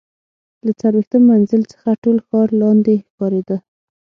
له 0.65 0.71
څلوېښتم 0.81 1.21
منزل 1.31 1.61
څخه 1.73 1.89
ټول 2.03 2.17
ښار 2.27 2.47
لاندې 2.61 2.95
ښکارېده. 3.09 3.57